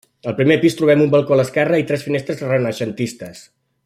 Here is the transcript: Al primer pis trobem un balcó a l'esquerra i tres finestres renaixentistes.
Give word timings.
Al 0.29 0.35
primer 0.37 0.55
pis 0.63 0.77
trobem 0.79 1.03
un 1.03 1.11
balcó 1.15 1.35
a 1.37 1.39
l'esquerra 1.41 1.81
i 1.83 1.87
tres 1.91 2.07
finestres 2.09 2.43
renaixentistes. 2.49 3.45